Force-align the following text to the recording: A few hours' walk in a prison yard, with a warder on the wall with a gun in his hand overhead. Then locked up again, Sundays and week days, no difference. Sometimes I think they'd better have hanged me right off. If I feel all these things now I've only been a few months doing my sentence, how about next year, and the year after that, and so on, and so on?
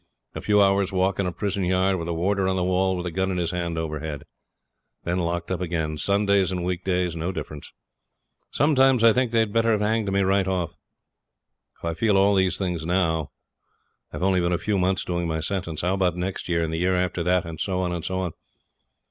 A 0.33 0.41
few 0.41 0.63
hours' 0.63 0.91
walk 0.91 1.19
in 1.19 1.27
a 1.27 1.31
prison 1.31 1.63
yard, 1.63 1.97
with 1.99 2.07
a 2.07 2.13
warder 2.13 2.47
on 2.47 2.55
the 2.55 2.63
wall 2.63 2.97
with 2.97 3.05
a 3.05 3.11
gun 3.11 3.29
in 3.29 3.37
his 3.37 3.51
hand 3.51 3.77
overhead. 3.77 4.23
Then 5.03 5.19
locked 5.19 5.51
up 5.51 5.61
again, 5.61 5.99
Sundays 5.99 6.51
and 6.51 6.63
week 6.65 6.83
days, 6.83 7.15
no 7.15 7.31
difference. 7.31 7.71
Sometimes 8.49 9.03
I 9.03 9.13
think 9.13 9.31
they'd 9.31 9.53
better 9.53 9.69
have 9.69 9.81
hanged 9.81 10.11
me 10.11 10.23
right 10.23 10.47
off. 10.47 10.75
If 11.77 11.85
I 11.85 11.93
feel 11.93 12.17
all 12.17 12.33
these 12.33 12.57
things 12.57 12.83
now 12.83 13.29
I've 14.11 14.23
only 14.23 14.39
been 14.41 14.51
a 14.51 14.57
few 14.57 14.79
months 14.79 15.05
doing 15.05 15.27
my 15.27 15.39
sentence, 15.39 15.81
how 15.81 15.93
about 15.93 16.15
next 16.17 16.49
year, 16.49 16.63
and 16.63 16.73
the 16.73 16.77
year 16.79 16.95
after 16.95 17.21
that, 17.21 17.45
and 17.45 17.59
so 17.59 17.81
on, 17.81 17.91
and 17.93 18.03
so 18.03 18.21
on? 18.21 18.31